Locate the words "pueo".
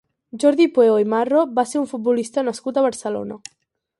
0.77-0.95